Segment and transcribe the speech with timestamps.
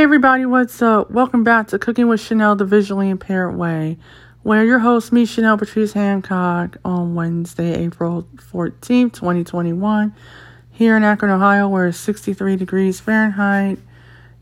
[0.00, 1.10] Hey everybody, what's up?
[1.10, 3.98] Welcome back to Cooking with Chenelle the Visually Impaired Way,
[4.42, 10.14] where your host, me, Chenelle Patrice Hancock, on Wednesday, April 14th, 2021,
[10.70, 13.78] here in Akron, Ohio, where it's 63 degrees Fahrenheit,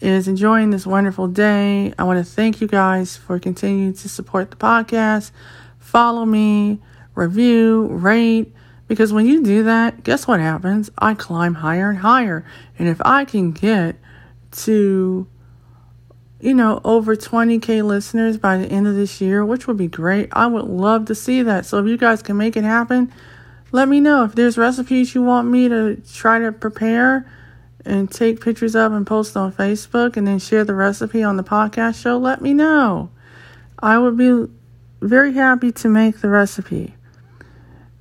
[0.00, 1.92] is enjoying this wonderful day.
[1.98, 5.32] I want to thank you guys for continuing to support the podcast.
[5.78, 6.80] Follow me,
[7.14, 8.54] review, rate,
[8.88, 10.90] because when you do that, guess what happens?
[10.96, 12.42] I climb higher and higher.
[12.78, 13.96] And if I can get
[14.52, 15.28] to
[16.42, 20.28] you know, over 20K listeners by the end of this year, which would be great.
[20.32, 21.64] I would love to see that.
[21.64, 23.12] So if you guys can make it happen,
[23.70, 24.24] let me know.
[24.24, 27.30] If there's recipes you want me to try to prepare
[27.84, 31.44] and take pictures of and post on Facebook and then share the recipe on the
[31.44, 33.08] podcast show, let me know.
[33.78, 34.46] I would be
[35.00, 36.96] very happy to make the recipe.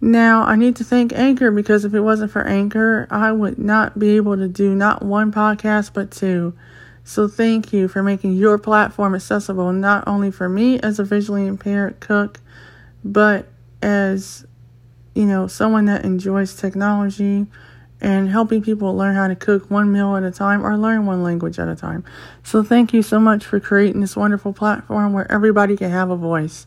[0.04, 3.99] Now, I need to thank Anchor because if it wasn't for Anchor, I would not
[3.99, 6.55] be able to do not one podcast but two.
[7.04, 11.48] So thank you for making your platform accessible not only for me as a visually
[11.48, 12.40] impaired cook,
[13.04, 13.48] but
[13.82, 14.46] as
[15.16, 17.48] you know, someone that enjoys technology
[17.99, 21.21] and helping people learn how to cook one meal at a time or learn one
[21.21, 22.04] language at a time.
[22.43, 26.15] So thank you so much for creating this wonderful platform where everybody can have a
[26.15, 26.65] voice.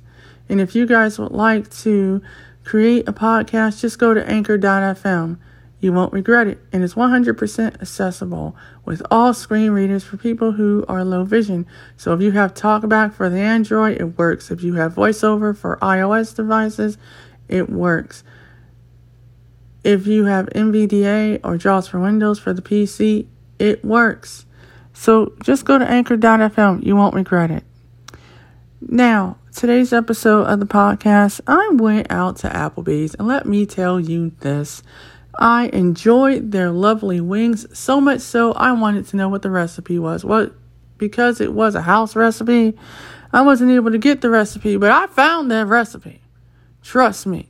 [0.48, 2.23] And if you guys would like to
[2.65, 5.39] create a podcast, just go to anchor.fm.
[5.85, 10.83] You won't regret it, and it's 100% accessible with all screen readers for people who
[10.89, 11.67] are low vision.
[11.99, 14.51] So if you have TalkBack for the Android, it works.
[14.51, 16.97] If you have VoiceOver for iOS devices,
[17.49, 18.25] it works.
[19.85, 23.27] If you have NVDA or JAWS for Windows for the PC,
[23.59, 24.47] it works.
[24.95, 26.83] So just go to anchor.fm.
[26.83, 27.63] You won't regret it.
[28.81, 34.01] Now, today's episode of the podcast, I went out to Applebee's, and let me tell
[34.01, 34.83] you this.
[35.39, 39.99] I enjoyed their lovely wings so much so I wanted to know what the recipe
[39.99, 40.25] was.
[40.25, 40.55] What
[40.97, 42.75] because it was a house recipe,
[43.33, 46.23] I wasn't able to get the recipe, but I found that recipe.
[46.83, 47.48] Trust me.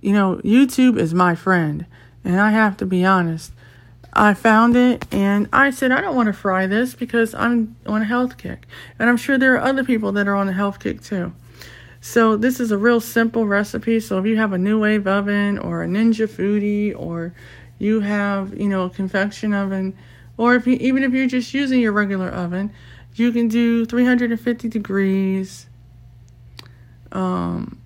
[0.00, 1.84] You know, YouTube is my friend,
[2.24, 3.52] and I have to be honest.
[4.12, 8.02] I found it and I said, I don't want to fry this because I'm on
[8.02, 8.66] a health kick.
[8.98, 11.32] And I'm sure there are other people that are on a health kick too.
[12.00, 14.00] So this is a real simple recipe.
[14.00, 17.34] So if you have a NuWave oven or a Ninja Foodi or
[17.78, 19.96] you have, you know, a convection oven
[20.36, 22.72] or if you, even if you're just using your regular oven,
[23.14, 25.66] you can do 350 degrees.
[27.12, 27.78] Um,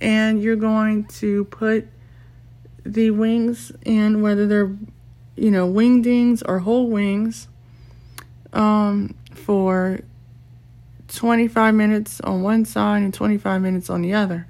[0.00, 1.88] and you're going to put
[2.84, 4.76] the wings in, whether they're,
[5.34, 7.48] you know, wingdings or whole wings,
[8.52, 10.00] um, for
[11.08, 14.46] 25 minutes on one side and 25 minutes on the other.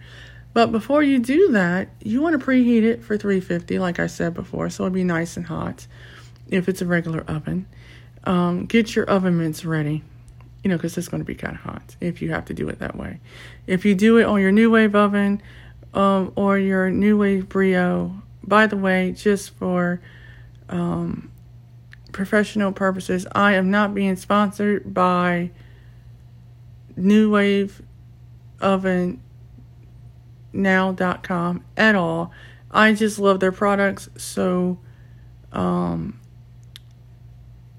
[0.52, 4.32] But before you do that, you want to preheat it for 350, like I said
[4.32, 5.86] before, so it'll be nice and hot
[6.48, 7.66] if it's a regular oven.
[8.24, 10.02] Um, get your oven mitts ready,
[10.64, 12.68] you know, because it's going to be kind of hot if you have to do
[12.68, 13.20] it that way.
[13.66, 15.42] If you do it on your NuWave oven
[15.92, 20.00] um, or your NuWave Brio, by the way, just for
[20.70, 21.30] um,
[22.12, 25.50] professional purposes, I am not being sponsored by
[26.98, 27.82] NuWave
[28.60, 29.20] Oven
[30.52, 32.32] now.com at all.
[32.70, 34.78] I just love their products, so
[35.52, 36.18] um,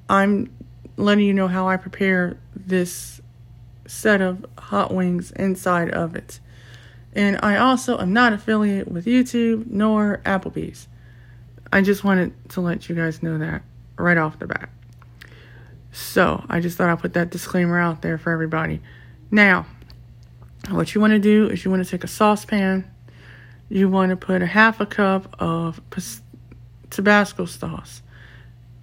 [0.10, 0.52] I'm
[0.96, 3.22] letting you know how I prepare this
[3.86, 6.40] set of hot wings inside of it.
[7.14, 10.88] And I also am not affiliated with YouTube nor Applebee's.
[11.72, 13.64] I just wanted to let you guys know that
[13.98, 14.70] right off the bat.
[15.92, 18.82] So I just thought I'd put that disclaimer out there for everybody.
[19.30, 19.66] Now,
[20.70, 22.90] what you want to do is you want to take a saucepan.
[23.70, 25.82] You want to put a half a cup of
[26.90, 28.02] Tabasco sauce.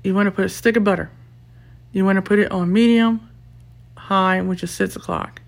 [0.03, 1.11] You want to put a stick of butter.
[1.93, 3.29] You want to put it on medium,
[3.97, 5.41] high, which is six o'clock.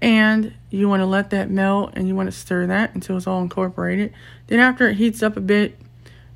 [0.00, 3.26] And you want to let that melt and you want to stir that until it's
[3.26, 4.12] all incorporated.
[4.46, 5.78] Then, after it heats up a bit,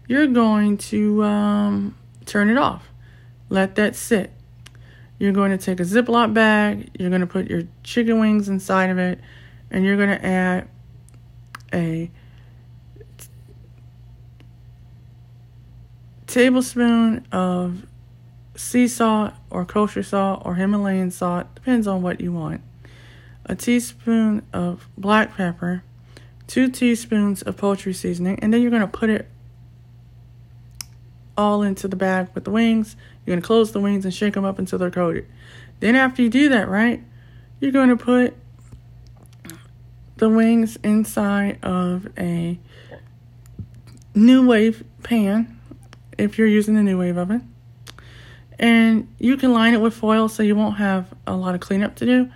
[0.07, 2.91] you're going to um, turn it off.
[3.49, 4.33] Let that sit.
[5.19, 8.91] You're going to take a Ziploc bag, you're going to put your chicken wings inside
[8.91, 9.21] of it,
[9.71, 10.69] and you're going to add
[11.73, 12.11] a
[16.27, 17.87] tablespoon of
[18.57, 22.61] sea salt or kosher salt or Himalayan salt, depends on what you want.
[23.47, 25.85] A teaspoon of black pepper,
[26.47, 29.29] two teaspoons of poultry seasoning, and then you're going to put it
[31.37, 32.97] all into the bag with the wings.
[33.25, 35.27] You're going to close the wings and shake them up until they're coated.
[35.81, 37.03] Then, after you do that, right,
[37.61, 38.35] you're going to put
[40.17, 42.59] the wings inside of a
[44.15, 45.59] NuWave pan
[46.17, 47.53] if you're using the wave oven.
[48.59, 51.97] And you can line it with foil so you won't have a lot of cleanup
[51.97, 52.31] to do.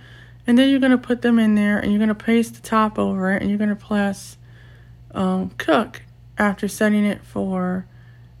[0.45, 2.61] And then you're going to put them in there and you're going to paste the
[2.61, 4.37] top over it and you're going to press
[5.11, 6.01] um, cook
[6.37, 7.85] after setting it for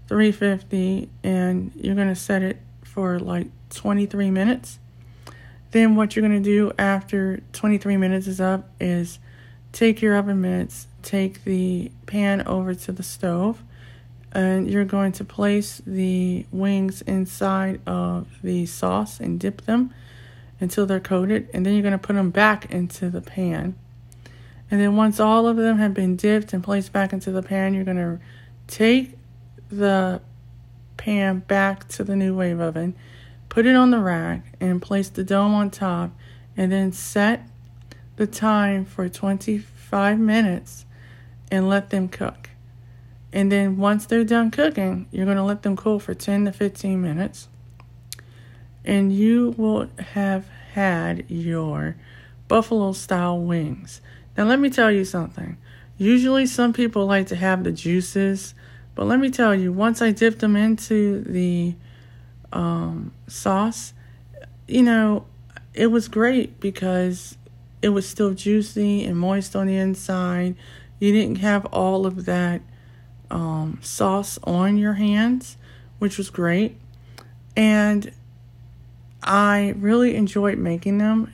[0.09, 4.79] 350 and you're going to set it for like 23 minutes.
[5.69, 9.19] Then what you're going to do after 23 minutes is up is
[9.71, 13.61] take your oven mitts, take the pan over to the stove,
[14.31, 19.93] and you're going to place the wings inside of the sauce and dip them
[20.59, 23.75] until they're coated, and then you're going to put them back into the pan.
[24.71, 27.75] And then once all of them have been dipped and placed back into the pan,
[27.75, 28.19] you're going to
[28.67, 29.18] take
[29.69, 30.21] the
[30.97, 32.95] pan back to the NuWave oven,
[33.47, 36.11] put it on the rack, and place the dome on top,
[36.57, 37.47] and then set
[38.17, 40.85] the time for 25 minutes
[41.51, 42.49] and let them cook.
[43.31, 46.51] And then once they're done cooking, you're going to let them cool for 10 to
[46.51, 47.47] 15 minutes.
[48.83, 51.95] And you will have had your
[52.47, 54.01] buffalo style wings.
[54.37, 55.57] Now, let me tell you something.
[55.97, 58.55] Usually, some people like to have the juices,
[58.99, 61.73] but let me tell you, once I dipped them into the
[62.51, 63.93] um, sauce,
[64.67, 65.25] you know,
[65.73, 67.37] it was great because
[67.81, 70.57] it was still juicy and moist on the inside.
[70.99, 72.59] You didn't have all of that
[73.31, 75.55] um, sauce on your hands,
[75.99, 76.75] which was great.
[77.55, 78.11] And
[79.23, 81.31] I really enjoyed making them.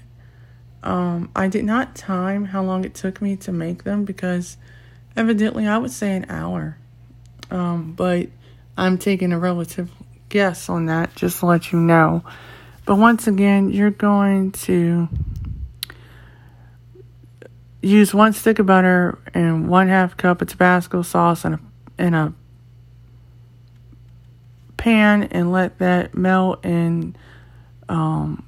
[0.84, 4.58] Um, I did not time how long it took me to make them because
[5.18, 6.78] evidently I would say an hour.
[7.52, 8.28] Um, but
[8.78, 9.92] I'm taking a relative
[10.30, 12.24] guess on that just to let you know.
[12.86, 15.08] But once again, you're going to
[17.82, 21.60] use one stick of butter and one half cup of Tabasco sauce in a,
[22.00, 22.34] in a
[24.78, 27.18] pan and let that melt and
[27.90, 28.46] um,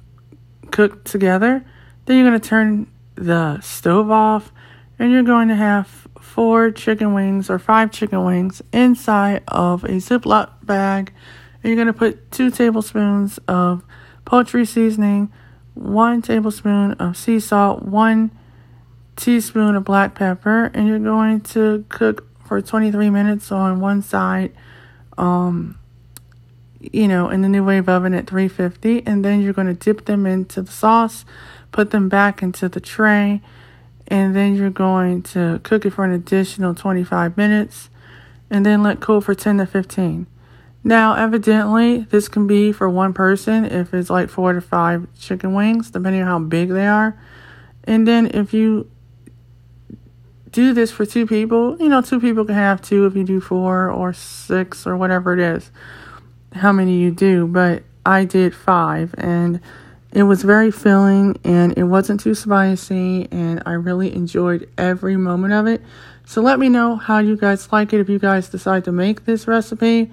[0.70, 1.64] cook together.
[2.04, 4.52] Then you're going to turn the stove off
[4.98, 9.98] and you're going to have four chicken wings or five chicken wings inside of a
[9.98, 11.12] Ziploc bag.
[11.62, 13.84] And you're going to put two tablespoons of
[14.24, 15.32] poultry seasoning,
[15.74, 18.30] one tablespoon of sea salt, one
[19.16, 24.52] teaspoon of black pepper, and you're going to cook for 23 minutes on one side,
[25.18, 25.78] um,
[26.80, 30.24] you know, in the NuWave oven at 350, and then you're going to dip them
[30.24, 31.24] into the sauce,
[31.72, 33.42] put them back into the tray,
[34.08, 37.90] and then you're going to cook it for an additional 25 minutes,
[38.50, 40.26] and then let cool for 10 to 15.
[40.82, 45.52] Now, evidently, this can be for one person if it's like four to five chicken
[45.52, 47.20] wings, depending on how big they are.
[47.84, 48.90] And then if you
[50.50, 53.40] do this for two people, you know, two people can have two if you do
[53.40, 55.70] four or six or whatever it is,
[56.52, 57.46] how many you do.
[57.46, 59.60] But I did five and
[60.18, 65.52] it was very filling and it wasn't too spicy and I really enjoyed every moment
[65.52, 65.80] of it.
[66.26, 69.26] So let me know how you guys like it if you guys decide to make
[69.26, 70.10] this recipe.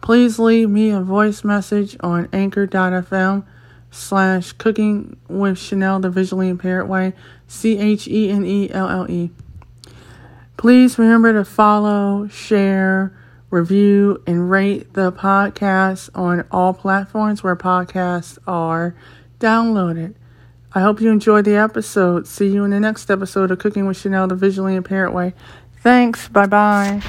[0.00, 3.44] Please leave me a voice message on anchor.fm
[3.92, 7.12] slash cooking with Chenelle the visually impaired way.
[7.46, 9.30] C H E N E L L E.
[10.56, 13.16] Please remember to follow, share,
[13.50, 18.96] review, and rate the podcast on all platforms where podcasts are
[19.38, 20.14] downloaded.
[20.74, 22.26] I hope you enjoyed the episode.
[22.26, 25.34] See you in the next episode of Cooking with Chenelle the Visually Impaired Way.
[25.82, 26.28] Thanks.
[26.28, 27.02] Bye bye.